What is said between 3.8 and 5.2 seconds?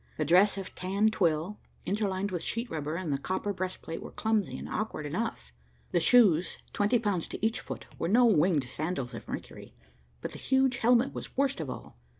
were clumsy and awkward